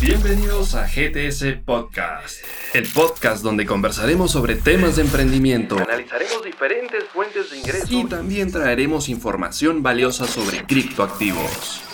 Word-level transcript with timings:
Bienvenidos 0.00 0.76
a 0.76 0.86
GTS 0.86 1.58
Podcast, 1.64 2.44
el 2.72 2.86
podcast 2.86 3.42
donde 3.42 3.66
conversaremos 3.66 4.30
sobre 4.30 4.54
temas 4.54 4.94
de 4.94 5.02
emprendimiento, 5.02 5.76
Analizaremos 5.76 6.44
diferentes 6.44 7.02
fuentes 7.12 7.50
de 7.50 7.58
ingreso 7.58 7.86
y 7.90 8.04
también 8.04 8.52
traeremos 8.52 9.08
información 9.08 9.82
valiosa 9.82 10.28
sobre 10.28 10.64
criptoactivos. 10.64 11.87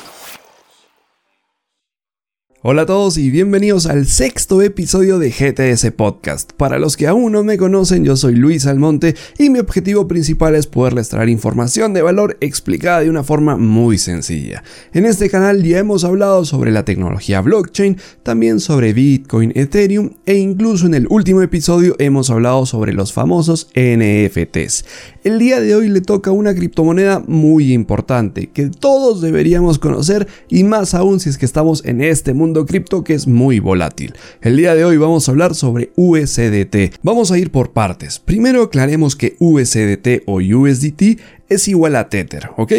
Hola 2.67 2.81
a 2.83 2.87
todos 2.87 3.19
y 3.19 3.29
bienvenidos 3.29 3.85
al 3.85 4.07
sexto 4.07 4.63
episodio 4.63 5.19
de 5.19 5.29
GTS 5.29 5.91
Podcast. 5.91 6.55
Para 6.55 6.79
los 6.79 6.97
que 6.97 7.07
aún 7.07 7.33
no 7.33 7.45
me 7.45 7.59
conocen, 7.59 8.07
yo 8.07 8.17
soy 8.17 8.37
Luis 8.37 8.65
Almonte 8.65 9.15
y 9.39 9.51
mi 9.51 9.59
objetivo 9.59 10.09
principal 10.09 10.55
es 10.55 10.67
poderles 10.67 11.11
traer 11.11 11.29
información 11.29 11.93
de 11.93 12.01
valor 12.01 12.39
explicada 12.41 13.01
de 13.01 13.11
una 13.11 13.23
forma 13.23 13.59
muy 13.59 13.99
sencilla. 13.99 14.65
En 14.95 15.05
este 15.05 15.29
canal 15.29 15.63
ya 15.63 15.79
hemos 15.79 16.05
hablado 16.05 16.47
sobre 16.47 16.73
la 16.73 16.87
tecnología 16.87 17.43
blockchain, 17.43 17.99
también 18.23 18.61
sobre 18.61 18.95
Bitcoin, 18.95 19.53
Ethereum 19.55 20.13
e 20.25 20.37
incluso 20.37 20.87
en 20.87 20.95
el 20.95 21.07
último 21.11 21.43
episodio 21.43 21.97
hemos 21.99 22.31
hablado 22.31 22.65
sobre 22.65 22.95
los 22.95 23.13
famosos 23.13 23.69
NFTs. 23.75 24.87
El 25.23 25.39
día 25.39 25.61
de 25.61 25.75
hoy 25.75 25.91
le 25.91 26.01
toca 26.01 26.31
una 26.31 26.55
criptomoneda 26.55 27.23
muy 27.27 27.75
importante 27.75 28.47
que 28.47 28.71
todos 28.71 29.21
deberíamos 29.21 29.79
conocer 29.79 30.27
y 30.49 30.65
más 30.65 30.95
aún 30.95 31.21
si 31.21 31.29
es 31.29 31.37
que 31.37 31.45
estamos 31.45 31.85
en 31.85 32.01
este 32.01 32.33
mundo 32.33 32.54
cripto 32.65 33.03
que 33.03 33.15
es 33.15 33.27
muy 33.27 33.59
volátil. 33.59 34.15
El 34.41 34.57
día 34.57 34.75
de 34.75 34.85
hoy 34.85 34.97
vamos 34.97 35.29
a 35.29 35.33
hablar 35.33 35.55
sobre 35.55 35.91
USDT. 35.97 37.01
Vamos 37.03 37.33
a 37.33 37.39
ir 37.39 37.51
por 37.51 37.73
partes. 37.73 38.21
Primero 38.21 38.63
aclaremos 38.63 39.17
que 39.17 39.37
USDT 39.41 40.23
o 40.27 40.37
USDT 40.37 41.21
es 41.49 41.69
igual 41.69 41.97
a 41.97 42.09
Tether, 42.09 42.51
¿ok? 42.57 42.73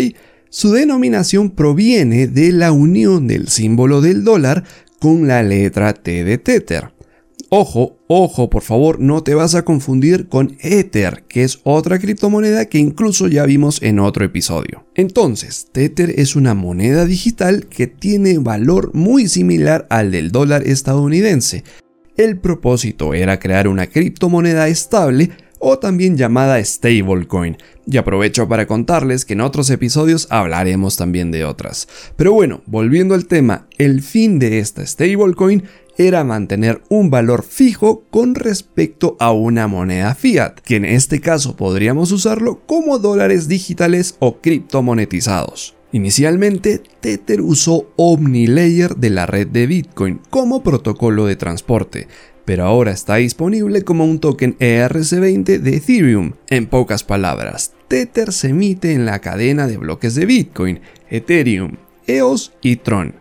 Su 0.50 0.72
denominación 0.72 1.50
proviene 1.50 2.28
de 2.28 2.54
la 2.54 2.72
unión 2.72 3.28
del 3.28 3.50
símbolo 3.50 4.00
del 4.00 4.24
dólar 4.24 4.64
con 5.00 5.28
la 5.28 5.44
letra 5.44 5.94
T 5.94 6.24
de 6.24 6.38
Tether. 6.38 6.95
Ojo, 7.58 7.96
ojo, 8.08 8.50
por 8.50 8.64
favor, 8.64 9.00
no 9.00 9.24
te 9.24 9.34
vas 9.34 9.56
a 9.56 9.64
confundir 9.64 10.28
con 10.28 10.58
Ether, 10.60 11.24
que 11.30 11.46
es 11.46 11.62
otra 11.64 12.00
criptomoneda 12.00 12.66
que 12.66 12.80
incluso 12.80 13.30
ya 13.30 13.46
vimos 13.46 13.82
en 13.82 14.00
otro 14.00 14.26
episodio. 14.26 14.86
Entonces, 14.94 15.70
Tether 15.72 16.20
es 16.20 16.36
una 16.36 16.54
moneda 16.54 17.06
digital 17.06 17.68
que 17.68 17.88
tiene 17.88 18.40
valor 18.40 18.94
muy 18.94 19.30
similar 19.30 19.88
al 19.90 20.12
del 20.12 20.34
dólar 20.34 20.68
estadounidense. 20.68 21.64
El 22.18 22.40
propósito 22.40 23.14
era 23.14 23.40
crear 23.40 23.70
una 23.70 23.88
criptomoneda 23.88 24.68
estable 24.68 25.30
o 25.60 25.80
también 25.80 26.18
llamada 26.18 26.62
stablecoin. 26.62 27.56
Y 27.88 27.96
aprovecho 27.96 28.50
para 28.50 28.68
contarles 28.68 29.24
que 29.24 29.32
en 29.34 29.42
otros 29.42 29.70
episodios 29.70 30.28
hablaremos 30.30 30.98
también 30.98 31.32
de 31.32 31.46
otras. 31.46 31.88
Pero 32.18 32.34
bueno, 32.34 32.64
volviendo 32.66 33.16
al 33.16 33.28
tema, 33.28 33.68
el 33.78 34.02
fin 34.02 34.40
de 34.40 34.60
esta 34.60 34.86
stablecoin 34.86 35.64
era 35.98 36.24
mantener 36.24 36.82
un 36.90 37.10
valor 37.10 37.44
fijo 37.44 38.04
con 38.10 38.36
respecto 38.36 39.16
a 39.20 39.32
una 39.32 39.68
moneda 39.68 40.16
fiat, 40.16 40.60
que 40.60 40.76
en 40.76 40.86
este 40.86 41.22
caso 41.22 41.56
podríamos 41.56 42.12
usarlo 42.12 42.62
como 42.66 43.00
dólares 43.00 43.48
digitales 43.48 44.16
o 44.20 44.38
criptomonetizados. 44.42 45.76
Inicialmente, 45.92 46.82
Tether 47.00 47.42
usó 47.42 47.90
OmniLayer 47.96 48.98
de 48.98 49.10
la 49.10 49.26
red 49.26 49.48
de 49.48 49.66
Bitcoin 49.66 50.20
como 50.30 50.62
protocolo 50.62 51.26
de 51.26 51.38
transporte, 51.38 52.08
pero 52.44 52.66
ahora 52.66 52.92
está 52.92 53.16
disponible 53.16 53.84
como 53.84 54.04
un 54.04 54.20
token 54.20 54.58
ERC20 54.60 55.60
de 55.60 55.78
Ethereum. 55.78 56.34
En 56.50 56.68
pocas 56.68 57.04
palabras, 57.04 57.74
Tether 57.88 58.34
se 58.34 58.50
emite 58.50 58.92
en 58.92 59.06
la 59.06 59.20
cadena 59.20 59.68
de 59.68 59.78
bloques 59.78 60.16
de 60.16 60.26
Bitcoin, 60.26 60.82
Ethereum, 61.10 61.78
EOS 62.08 62.54
y 62.62 62.76
Tron. 62.76 63.16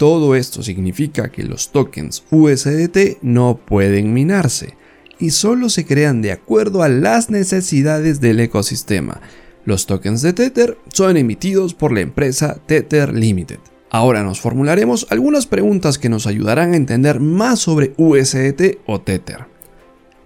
Todo 0.00 0.34
esto 0.34 0.62
significa 0.62 1.30
que 1.30 1.42
los 1.42 1.72
tokens 1.72 2.24
USDT 2.30 3.18
no 3.20 3.60
pueden 3.62 4.14
minarse 4.14 4.78
y 5.18 5.28
solo 5.28 5.68
se 5.68 5.84
crean 5.84 6.22
de 6.22 6.32
acuerdo 6.32 6.82
a 6.82 6.88
las 6.88 7.28
necesidades 7.28 8.18
del 8.18 8.40
ecosistema. 8.40 9.20
Los 9.66 9.84
tokens 9.84 10.22
de 10.22 10.32
Tether 10.32 10.78
son 10.90 11.18
emitidos 11.18 11.74
por 11.74 11.92
la 11.92 12.00
empresa 12.00 12.56
Tether 12.64 13.12
Limited. 13.14 13.58
Ahora 13.90 14.22
nos 14.22 14.40
formularemos 14.40 15.06
algunas 15.10 15.44
preguntas 15.44 15.98
que 15.98 16.08
nos 16.08 16.26
ayudarán 16.26 16.72
a 16.72 16.78
entender 16.78 17.20
más 17.20 17.58
sobre 17.58 17.92
USDT 17.98 18.78
o 18.86 19.02
Tether. 19.02 19.48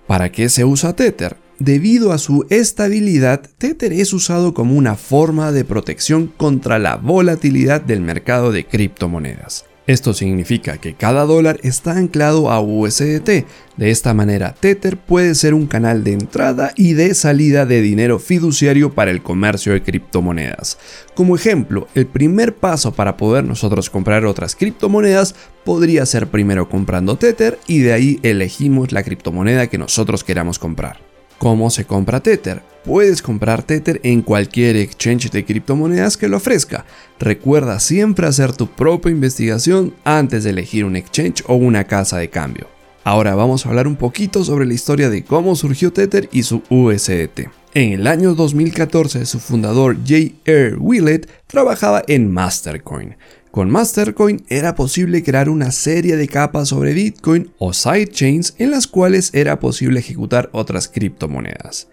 ¿Para 0.06 0.30
qué 0.30 0.50
se 0.50 0.64
usa 0.64 0.94
Tether? 0.94 1.43
Debido 1.58 2.12
a 2.12 2.18
su 2.18 2.46
estabilidad, 2.50 3.48
Tether 3.58 3.92
es 3.92 4.12
usado 4.12 4.54
como 4.54 4.74
una 4.74 4.96
forma 4.96 5.52
de 5.52 5.64
protección 5.64 6.26
contra 6.26 6.80
la 6.80 6.96
volatilidad 6.96 7.80
del 7.80 8.00
mercado 8.00 8.50
de 8.50 8.66
criptomonedas. 8.66 9.64
Esto 9.86 10.14
significa 10.14 10.78
que 10.78 10.94
cada 10.94 11.26
dólar 11.26 11.60
está 11.62 11.92
anclado 11.92 12.50
a 12.50 12.58
USDT. 12.60 13.44
De 13.76 13.90
esta 13.90 14.14
manera, 14.14 14.54
Tether 14.58 14.96
puede 14.96 15.34
ser 15.34 15.52
un 15.52 15.66
canal 15.66 16.02
de 16.04 16.14
entrada 16.14 16.72
y 16.74 16.94
de 16.94 17.14
salida 17.14 17.66
de 17.66 17.82
dinero 17.82 18.18
fiduciario 18.18 18.94
para 18.94 19.10
el 19.10 19.22
comercio 19.22 19.74
de 19.74 19.82
criptomonedas. 19.82 20.78
Como 21.14 21.36
ejemplo, 21.36 21.86
el 21.94 22.06
primer 22.06 22.56
paso 22.56 22.94
para 22.94 23.18
poder 23.18 23.44
nosotros 23.44 23.90
comprar 23.90 24.24
otras 24.24 24.56
criptomonedas 24.56 25.34
podría 25.64 26.06
ser 26.06 26.28
primero 26.28 26.68
comprando 26.70 27.16
Tether 27.16 27.58
y 27.66 27.80
de 27.80 27.92
ahí 27.92 28.20
elegimos 28.22 28.90
la 28.90 29.02
criptomoneda 29.02 29.66
que 29.66 29.78
nosotros 29.78 30.24
queramos 30.24 30.58
comprar. 30.58 31.03
¿Cómo 31.44 31.68
se 31.68 31.84
compra 31.84 32.20
Tether? 32.20 32.62
Puedes 32.86 33.20
comprar 33.20 33.62
Tether 33.62 34.00
en 34.02 34.22
cualquier 34.22 34.76
exchange 34.76 35.30
de 35.30 35.44
criptomonedas 35.44 36.16
que 36.16 36.26
lo 36.26 36.38
ofrezca. 36.38 36.86
Recuerda 37.20 37.80
siempre 37.80 38.26
hacer 38.26 38.54
tu 38.54 38.66
propia 38.66 39.12
investigación 39.12 39.92
antes 40.04 40.44
de 40.44 40.50
elegir 40.50 40.86
un 40.86 40.96
exchange 40.96 41.44
o 41.46 41.56
una 41.56 41.84
casa 41.84 42.16
de 42.16 42.30
cambio. 42.30 42.66
Ahora 43.04 43.34
vamos 43.34 43.66
a 43.66 43.68
hablar 43.68 43.86
un 43.86 43.96
poquito 43.96 44.42
sobre 44.42 44.64
la 44.64 44.72
historia 44.72 45.10
de 45.10 45.22
cómo 45.22 45.54
surgió 45.54 45.92
Tether 45.92 46.30
y 46.32 46.44
su 46.44 46.62
USDT. 46.70 47.50
En 47.74 47.92
el 47.92 48.06
año 48.06 48.34
2014 48.34 49.26
su 49.26 49.38
fundador 49.38 49.98
J.R. 49.98 50.76
Willett 50.78 51.28
trabajaba 51.46 52.04
en 52.06 52.32
Mastercoin. 52.32 53.16
Con 53.54 53.70
Mastercoin 53.70 54.44
era 54.48 54.74
posible 54.74 55.22
crear 55.22 55.48
una 55.48 55.70
serie 55.70 56.16
de 56.16 56.26
capas 56.26 56.70
sobre 56.70 56.92
Bitcoin 56.92 57.52
o 57.58 57.72
sidechains 57.72 58.56
en 58.58 58.72
las 58.72 58.88
cuales 58.88 59.30
era 59.32 59.60
posible 59.60 60.00
ejecutar 60.00 60.50
otras 60.52 60.88
criptomonedas. 60.88 61.86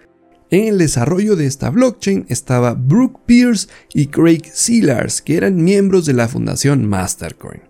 En 0.50 0.68
el 0.68 0.80
desarrollo 0.80 1.36
de 1.36 1.46
esta 1.46 1.70
blockchain 1.70 2.26
estaba 2.30 2.74
Brooke 2.74 3.20
Pierce 3.28 3.68
y 3.94 4.08
Craig 4.08 4.42
Sealars, 4.52 5.22
que 5.22 5.38
eran 5.38 5.64
miembros 5.64 6.08
de 6.08 6.14
la 6.14 6.28
fundación 6.28 6.90
Mastercoin. 6.90 7.62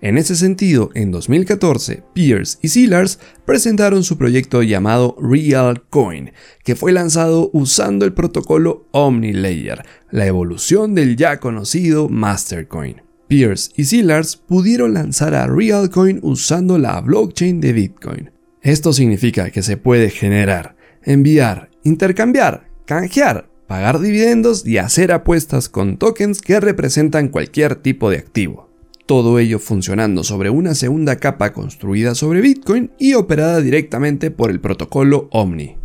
En 0.00 0.18
ese 0.18 0.34
sentido, 0.34 0.90
en 0.94 1.12
2014, 1.12 2.02
Pierce 2.14 2.58
y 2.62 2.68
Sealars 2.70 3.20
presentaron 3.44 4.02
su 4.02 4.18
proyecto 4.18 4.64
llamado 4.64 5.16
RealCoin, 5.20 6.32
que 6.64 6.74
fue 6.74 6.90
lanzado 6.90 7.50
usando 7.52 8.04
el 8.06 8.12
protocolo 8.12 8.88
OmniLayer, 8.90 9.84
la 10.10 10.26
evolución 10.26 10.96
del 10.96 11.14
ya 11.14 11.38
conocido 11.38 12.08
Mastercoin. 12.08 13.05
Pierce 13.28 13.70
y 13.76 13.84
Sealars 13.84 14.36
pudieron 14.36 14.94
lanzar 14.94 15.34
a 15.34 15.46
RealCoin 15.46 16.20
usando 16.22 16.78
la 16.78 17.00
blockchain 17.00 17.60
de 17.60 17.72
Bitcoin. 17.72 18.30
Esto 18.62 18.92
significa 18.92 19.50
que 19.50 19.62
se 19.62 19.76
puede 19.76 20.10
generar, 20.10 20.76
enviar, 21.02 21.70
intercambiar, 21.82 22.68
canjear, 22.84 23.48
pagar 23.66 24.00
dividendos 24.00 24.66
y 24.66 24.78
hacer 24.78 25.12
apuestas 25.12 25.68
con 25.68 25.98
tokens 25.98 26.40
que 26.40 26.60
representan 26.60 27.28
cualquier 27.28 27.76
tipo 27.76 28.10
de 28.10 28.18
activo. 28.18 28.70
Todo 29.06 29.38
ello 29.38 29.58
funcionando 29.60 30.24
sobre 30.24 30.50
una 30.50 30.74
segunda 30.74 31.16
capa 31.16 31.52
construida 31.52 32.14
sobre 32.14 32.40
Bitcoin 32.40 32.90
y 32.98 33.14
operada 33.14 33.60
directamente 33.60 34.30
por 34.32 34.50
el 34.50 34.60
protocolo 34.60 35.28
Omni. 35.30 35.76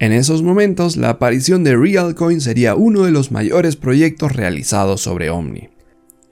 En 0.00 0.12
esos 0.12 0.42
momentos, 0.42 0.96
la 0.96 1.10
aparición 1.10 1.62
de 1.62 1.76
RealCoin 1.76 2.40
sería 2.40 2.74
uno 2.74 3.04
de 3.04 3.12
los 3.12 3.30
mayores 3.30 3.76
proyectos 3.76 4.32
realizados 4.32 5.00
sobre 5.00 5.30
Omni. 5.30 5.68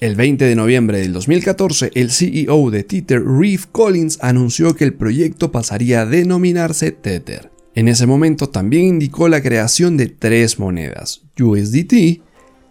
El 0.02 0.16
20 0.16 0.46
de 0.46 0.56
noviembre 0.56 0.98
del 0.98 1.12
2014, 1.12 1.92
el 1.94 2.10
CEO 2.10 2.72
de 2.72 2.82
Tether, 2.82 3.22
Reeve 3.24 3.62
Collins, 3.70 4.18
anunció 4.20 4.74
que 4.74 4.82
el 4.82 4.94
proyecto 4.94 5.52
pasaría 5.52 6.00
a 6.00 6.06
denominarse 6.06 6.90
Tether. 6.90 7.52
En 7.76 7.86
ese 7.86 8.04
momento 8.08 8.48
también 8.48 8.86
indicó 8.86 9.28
la 9.28 9.40
creación 9.40 9.96
de 9.96 10.08
tres 10.08 10.58
monedas, 10.58 11.22
USDT, 11.40 12.20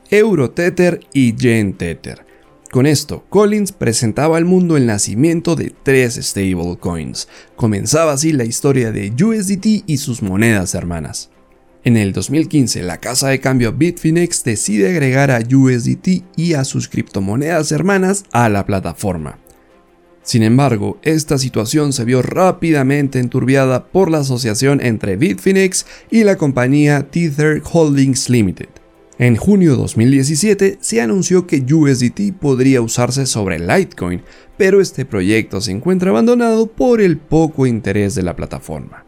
EuroTether 0.10 1.00
y 1.14 1.34
YenTether. 1.34 2.26
Con 2.70 2.86
esto, 2.86 3.24
Collins 3.30 3.72
presentaba 3.72 4.36
al 4.36 4.44
mundo 4.44 4.76
el 4.76 4.86
nacimiento 4.86 5.56
de 5.56 5.74
tres 5.84 6.16
stablecoins. 6.16 7.30
Comenzaba 7.56 8.12
así 8.12 8.34
la 8.34 8.44
historia 8.44 8.92
de 8.92 9.10
USDT 9.10 9.86
y 9.88 9.98
sus 10.00 10.22
monedas 10.22 10.76
hermanas. 10.76 11.30
En 11.84 11.98
el 11.98 12.14
2015, 12.14 12.84
la 12.84 13.00
casa 13.00 13.30
de 13.30 13.40
cambio 13.40 13.74
Bitfinex 13.74 14.44
decide 14.44 14.90
agregar 14.90 15.32
a 15.32 15.40
USDT 15.40 16.24
y 16.36 16.54
a 16.54 16.64
sus 16.64 16.88
criptomonedas 16.88 17.72
hermanas 17.72 18.24
a 18.32 18.50
la 18.50 18.68
plataforma. 18.68 19.40
Sin 20.22 20.44
embargo, 20.44 21.00
esta 21.02 21.40
situación 21.40 21.92
se 21.92 22.06
vio 22.06 22.22
rápidamente 22.22 23.18
enturbiada 23.18 23.88
por 23.88 24.12
la 24.12 24.20
asociación 24.20 24.80
entre 24.80 25.18
Bitfinex 25.18 25.88
y 26.12 26.24
la 26.24 26.36
compañía 26.36 27.10
Tether 27.10 27.64
Holdings 27.72 28.30
Limited. 28.30 28.70
En 29.18 29.36
junio 29.36 29.76
2017 29.76 30.78
se 30.82 31.02
anunció 31.02 31.48
que 31.48 31.66
USDT 31.74 32.40
podría 32.40 32.82
usarse 32.82 33.26
sobre 33.26 33.58
Litecoin, 33.58 34.22
pero 34.56 34.82
este 34.82 35.04
proyecto 35.06 35.60
se 35.62 35.72
encuentra 35.72 36.12
abandonado 36.12 36.68
por 36.68 37.02
el 37.02 37.18
poco 37.18 37.66
interés 37.66 38.14
de 38.14 38.22
la 38.22 38.36
plataforma. 38.36 39.06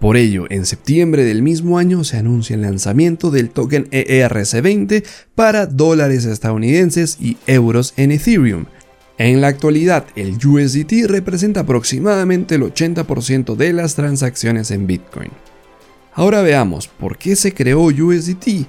Por 0.00 0.16
ello, 0.16 0.44
en 0.50 0.66
septiembre 0.66 1.24
del 1.24 1.42
mismo 1.42 1.78
año 1.78 2.04
se 2.04 2.18
anuncia 2.18 2.54
el 2.54 2.62
lanzamiento 2.62 3.30
del 3.30 3.50
token 3.50 3.88
ERC20 3.90 5.04
para 5.34 5.66
dólares 5.66 6.24
estadounidenses 6.24 7.16
y 7.20 7.36
euros 7.46 7.94
en 7.96 8.10
Ethereum. 8.12 8.66
En 9.16 9.40
la 9.40 9.46
actualidad, 9.46 10.06
el 10.16 10.36
USDT 10.44 11.06
representa 11.06 11.60
aproximadamente 11.60 12.56
el 12.56 12.62
80% 12.62 13.54
de 13.54 13.72
las 13.72 13.94
transacciones 13.94 14.72
en 14.72 14.86
Bitcoin. 14.88 15.30
Ahora 16.12 16.42
veamos 16.42 16.88
por 16.88 17.16
qué 17.16 17.36
se 17.36 17.54
creó 17.54 17.84
USDT. 17.84 18.66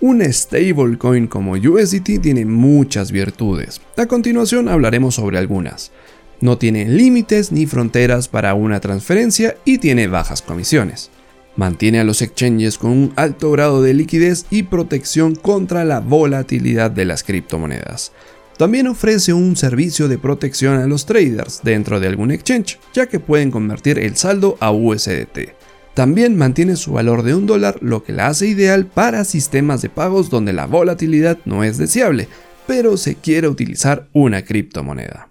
Una 0.00 0.32
stablecoin 0.32 1.26
como 1.26 1.52
USDT 1.54 2.20
tiene 2.22 2.44
muchas 2.44 3.10
virtudes. 3.10 3.80
A 3.96 4.06
continuación 4.06 4.68
hablaremos 4.68 5.16
sobre 5.16 5.38
algunas. 5.38 5.90
No 6.40 6.56
tiene 6.56 6.84
límites 6.84 7.50
ni 7.50 7.66
fronteras 7.66 8.28
para 8.28 8.54
una 8.54 8.80
transferencia 8.80 9.56
y 9.64 9.78
tiene 9.78 10.06
bajas 10.06 10.40
comisiones. 10.42 11.10
Mantiene 11.56 11.98
a 11.98 12.04
los 12.04 12.22
exchanges 12.22 12.78
con 12.78 12.92
un 12.92 13.12
alto 13.16 13.50
grado 13.50 13.82
de 13.82 13.92
liquidez 13.92 14.46
y 14.48 14.62
protección 14.62 15.34
contra 15.34 15.84
la 15.84 15.98
volatilidad 15.98 16.92
de 16.92 17.04
las 17.04 17.24
criptomonedas. 17.24 18.12
También 18.56 18.86
ofrece 18.86 19.32
un 19.32 19.56
servicio 19.56 20.06
de 20.06 20.18
protección 20.18 20.78
a 20.78 20.86
los 20.86 21.06
traders 21.06 21.60
dentro 21.64 21.98
de 21.98 22.06
algún 22.06 22.30
exchange, 22.30 22.78
ya 22.94 23.06
que 23.06 23.18
pueden 23.18 23.50
convertir 23.50 23.98
el 23.98 24.16
saldo 24.16 24.56
a 24.60 24.70
USDT. 24.70 25.54
También 25.94 26.36
mantiene 26.36 26.76
su 26.76 26.92
valor 26.92 27.24
de 27.24 27.34
un 27.34 27.46
dólar, 27.46 27.78
lo 27.80 28.04
que 28.04 28.12
la 28.12 28.28
hace 28.28 28.46
ideal 28.46 28.86
para 28.86 29.24
sistemas 29.24 29.82
de 29.82 29.88
pagos 29.88 30.30
donde 30.30 30.52
la 30.52 30.66
volatilidad 30.66 31.38
no 31.44 31.64
es 31.64 31.78
deseable, 31.78 32.28
pero 32.68 32.96
se 32.96 33.16
quiere 33.16 33.48
utilizar 33.48 34.08
una 34.12 34.42
criptomoneda. 34.42 35.28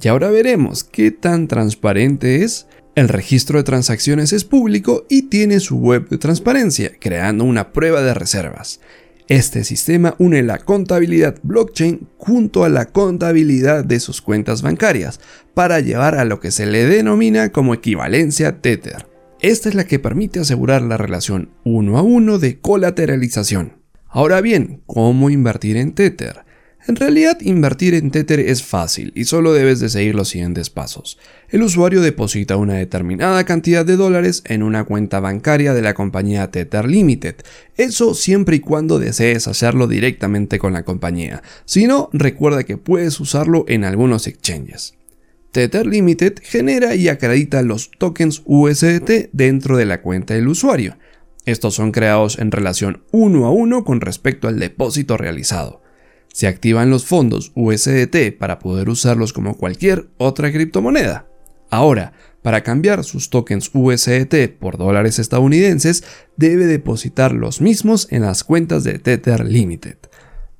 Y 0.00 0.08
ahora 0.08 0.30
veremos 0.30 0.84
qué 0.84 1.10
tan 1.10 1.48
transparente 1.48 2.42
es. 2.42 2.66
El 2.94 3.08
registro 3.08 3.58
de 3.58 3.64
transacciones 3.64 4.32
es 4.32 4.44
público 4.44 5.04
y 5.08 5.22
tiene 5.22 5.60
su 5.60 5.78
web 5.78 6.08
de 6.08 6.18
transparencia, 6.18 6.92
creando 6.98 7.44
una 7.44 7.72
prueba 7.72 8.02
de 8.02 8.14
reservas. 8.14 8.80
Este 9.28 9.64
sistema 9.64 10.14
une 10.18 10.42
la 10.42 10.58
contabilidad 10.58 11.38
blockchain 11.42 12.08
junto 12.16 12.64
a 12.64 12.68
la 12.68 12.86
contabilidad 12.86 13.84
de 13.84 13.98
sus 13.98 14.22
cuentas 14.22 14.62
bancarias 14.62 15.20
para 15.52 15.80
llevar 15.80 16.14
a 16.14 16.24
lo 16.24 16.38
que 16.38 16.52
se 16.52 16.64
le 16.64 16.86
denomina 16.86 17.50
como 17.50 17.74
equivalencia 17.74 18.60
Tether. 18.60 19.08
Esta 19.40 19.68
es 19.68 19.74
la 19.74 19.84
que 19.84 19.98
permite 19.98 20.40
asegurar 20.40 20.82
la 20.82 20.96
relación 20.96 21.50
uno 21.64 21.98
a 21.98 22.02
uno 22.02 22.38
de 22.38 22.60
colateralización. 22.60 23.82
Ahora 24.06 24.40
bien, 24.40 24.82
¿cómo 24.86 25.28
invertir 25.28 25.76
en 25.76 25.92
Tether? 25.92 26.45
En 26.88 26.94
realidad, 26.94 27.38
invertir 27.40 27.94
en 27.94 28.12
Tether 28.12 28.38
es 28.38 28.62
fácil 28.62 29.10
y 29.16 29.24
solo 29.24 29.52
debes 29.52 29.80
de 29.80 29.88
seguir 29.88 30.14
los 30.14 30.28
siguientes 30.28 30.70
pasos. 30.70 31.18
El 31.48 31.64
usuario 31.64 32.00
deposita 32.00 32.56
una 32.56 32.74
determinada 32.74 33.42
cantidad 33.42 33.84
de 33.84 33.96
dólares 33.96 34.44
en 34.46 34.62
una 34.62 34.84
cuenta 34.84 35.18
bancaria 35.18 35.74
de 35.74 35.82
la 35.82 35.94
compañía 35.94 36.48
Tether 36.52 36.88
Limited. 36.88 37.36
Eso 37.76 38.14
siempre 38.14 38.56
y 38.56 38.60
cuando 38.60 39.00
desees 39.00 39.48
hacerlo 39.48 39.88
directamente 39.88 40.60
con 40.60 40.72
la 40.72 40.84
compañía. 40.84 41.42
Si 41.64 41.88
no, 41.88 42.08
recuerda 42.12 42.62
que 42.62 42.76
puedes 42.76 43.18
usarlo 43.18 43.64
en 43.66 43.82
algunos 43.82 44.28
exchanges. 44.28 44.94
Tether 45.50 45.86
Limited 45.86 46.34
genera 46.40 46.94
y 46.94 47.08
acredita 47.08 47.62
los 47.62 47.90
tokens 47.98 48.42
USDT 48.44 49.30
dentro 49.32 49.76
de 49.76 49.86
la 49.86 50.02
cuenta 50.02 50.34
del 50.34 50.46
usuario. 50.46 50.98
Estos 51.46 51.74
son 51.74 51.90
creados 51.90 52.38
en 52.38 52.52
relación 52.52 53.02
uno 53.10 53.46
a 53.46 53.50
uno 53.50 53.82
con 53.82 54.00
respecto 54.00 54.46
al 54.46 54.60
depósito 54.60 55.16
realizado. 55.16 55.82
Se 56.36 56.46
activan 56.46 56.90
los 56.90 57.06
fondos 57.06 57.50
USDT 57.54 58.36
para 58.38 58.58
poder 58.58 58.90
usarlos 58.90 59.32
como 59.32 59.56
cualquier 59.56 60.10
otra 60.18 60.52
criptomoneda. 60.52 61.26
Ahora, 61.70 62.12
para 62.42 62.62
cambiar 62.62 63.04
sus 63.04 63.30
tokens 63.30 63.70
USDT 63.72 64.50
por 64.60 64.76
dólares 64.76 65.18
estadounidenses, 65.18 66.04
debe 66.36 66.66
depositar 66.66 67.32
los 67.32 67.62
mismos 67.62 68.08
en 68.10 68.20
las 68.20 68.44
cuentas 68.44 68.84
de 68.84 68.98
Tether 68.98 69.46
Limited. 69.46 69.96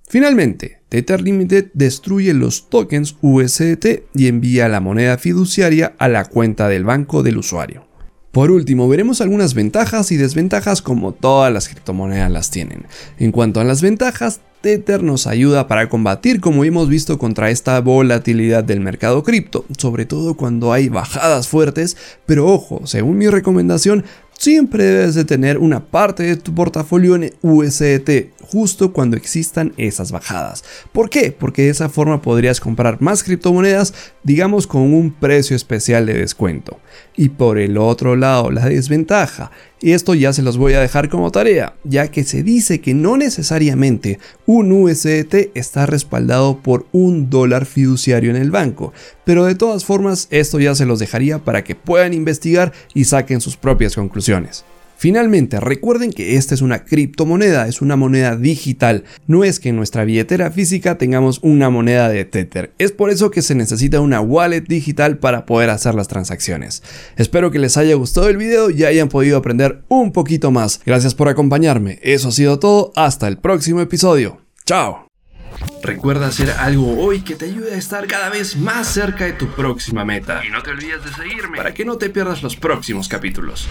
Finalmente, 0.08 0.80
Tether 0.88 1.20
Limited 1.20 1.66
destruye 1.74 2.32
los 2.32 2.70
tokens 2.70 3.14
USDT 3.20 4.04
y 4.14 4.28
envía 4.28 4.70
la 4.70 4.80
moneda 4.80 5.18
fiduciaria 5.18 5.94
a 5.98 6.08
la 6.08 6.24
cuenta 6.24 6.70
del 6.70 6.84
banco 6.84 7.22
del 7.22 7.36
usuario. 7.36 7.86
Por 8.32 8.50
último, 8.50 8.88
veremos 8.88 9.20
algunas 9.20 9.52
ventajas 9.52 10.10
y 10.10 10.16
desventajas 10.16 10.80
como 10.80 11.12
todas 11.12 11.52
las 11.52 11.68
criptomonedas 11.68 12.30
las 12.30 12.50
tienen. 12.50 12.86
En 13.18 13.30
cuanto 13.30 13.60
a 13.60 13.64
las 13.64 13.82
ventajas, 13.82 14.40
Tether 14.66 15.04
nos 15.04 15.28
ayuda 15.28 15.68
para 15.68 15.88
combatir, 15.88 16.40
como 16.40 16.64
hemos 16.64 16.88
visto, 16.88 17.18
contra 17.18 17.50
esta 17.50 17.80
volatilidad 17.80 18.64
del 18.64 18.80
mercado 18.80 19.22
cripto, 19.22 19.64
sobre 19.78 20.06
todo 20.06 20.36
cuando 20.36 20.72
hay 20.72 20.88
bajadas 20.88 21.46
fuertes, 21.46 21.96
pero 22.26 22.48
ojo, 22.48 22.84
según 22.84 23.16
mi 23.16 23.28
recomendación, 23.28 24.04
siempre 24.36 24.82
debes 24.82 25.14
de 25.14 25.24
tener 25.24 25.58
una 25.58 25.86
parte 25.86 26.24
de 26.24 26.36
tu 26.36 26.52
portafolio 26.52 27.14
en 27.14 27.32
USDT 27.42 28.34
justo 28.40 28.92
cuando 28.92 29.16
existan 29.16 29.72
esas 29.76 30.10
bajadas. 30.10 30.64
¿Por 30.92 31.10
qué? 31.10 31.30
Porque 31.30 31.62
de 31.62 31.70
esa 31.70 31.88
forma 31.88 32.20
podrías 32.20 32.58
comprar 32.58 33.00
más 33.00 33.22
criptomonedas, 33.22 33.94
digamos 34.24 34.66
con 34.66 34.82
un 34.82 35.12
precio 35.12 35.54
especial 35.54 36.06
de 36.06 36.14
descuento. 36.14 36.80
Y 37.16 37.30
por 37.30 37.58
el 37.58 37.78
otro 37.78 38.16
lado, 38.16 38.50
la 38.50 38.68
desventaja. 38.68 39.50
Y 39.80 39.92
esto 39.92 40.14
ya 40.14 40.32
se 40.32 40.42
los 40.42 40.56
voy 40.56 40.72
a 40.72 40.80
dejar 40.80 41.10
como 41.10 41.30
tarea, 41.30 41.74
ya 41.84 42.10
que 42.10 42.24
se 42.24 42.42
dice 42.42 42.80
que 42.80 42.94
no 42.94 43.18
necesariamente 43.18 44.18
un 44.46 44.72
USDT 44.72 45.50
está 45.54 45.84
respaldado 45.84 46.58
por 46.62 46.86
un 46.92 47.28
dólar 47.28 47.66
fiduciario 47.66 48.30
en 48.30 48.36
el 48.36 48.50
banco, 48.50 48.94
pero 49.24 49.44
de 49.44 49.54
todas 49.54 49.84
formas 49.84 50.28
esto 50.30 50.58
ya 50.60 50.74
se 50.74 50.86
los 50.86 50.98
dejaría 50.98 51.40
para 51.40 51.62
que 51.62 51.74
puedan 51.74 52.14
investigar 52.14 52.72
y 52.94 53.04
saquen 53.04 53.42
sus 53.42 53.58
propias 53.58 53.94
conclusiones. 53.94 54.64
Finalmente, 54.96 55.60
recuerden 55.60 56.10
que 56.10 56.36
esta 56.36 56.54
es 56.54 56.62
una 56.62 56.84
criptomoneda, 56.84 57.68
es 57.68 57.82
una 57.82 57.96
moneda 57.96 58.36
digital. 58.36 59.04
No 59.26 59.44
es 59.44 59.60
que 59.60 59.68
en 59.68 59.76
nuestra 59.76 60.04
billetera 60.04 60.50
física 60.50 60.96
tengamos 60.96 61.38
una 61.42 61.68
moneda 61.68 62.08
de 62.08 62.24
Tether. 62.24 62.72
Es 62.78 62.92
por 62.92 63.10
eso 63.10 63.30
que 63.30 63.42
se 63.42 63.54
necesita 63.54 64.00
una 64.00 64.20
wallet 64.20 64.62
digital 64.62 65.18
para 65.18 65.44
poder 65.44 65.70
hacer 65.70 65.94
las 65.94 66.08
transacciones. 66.08 66.82
Espero 67.16 67.50
que 67.50 67.58
les 67.58 67.76
haya 67.76 67.94
gustado 67.94 68.28
el 68.28 68.38
video 68.38 68.70
y 68.70 68.84
hayan 68.84 69.08
podido 69.08 69.36
aprender 69.36 69.82
un 69.88 70.12
poquito 70.12 70.50
más. 70.50 70.80
Gracias 70.86 71.14
por 71.14 71.28
acompañarme. 71.28 71.98
Eso 72.02 72.28
ha 72.28 72.32
sido 72.32 72.58
todo. 72.58 72.92
Hasta 72.96 73.28
el 73.28 73.36
próximo 73.38 73.80
episodio. 73.82 74.40
Chao. 74.64 75.06
Recuerda 75.82 76.26
hacer 76.26 76.50
algo 76.50 76.98
hoy 76.98 77.20
que 77.20 77.34
te 77.34 77.46
ayude 77.46 77.74
a 77.74 77.78
estar 77.78 78.06
cada 78.06 78.30
vez 78.30 78.56
más 78.56 78.88
cerca 78.88 79.24
de 79.24 79.32
tu 79.32 79.48
próxima 79.48 80.04
meta. 80.04 80.42
Y 80.44 80.50
no 80.50 80.62
te 80.62 80.70
olvides 80.70 81.04
de 81.04 81.12
seguirme 81.12 81.56
Para 81.56 81.72
que 81.72 81.84
no 81.84 81.96
te 81.96 82.10
pierdas 82.10 82.42
los 82.42 82.56
próximos 82.56 83.08
capítulos. 83.08 83.68